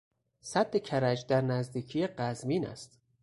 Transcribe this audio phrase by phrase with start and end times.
[0.41, 2.99] سد کرج در نزدیکی قزوین است.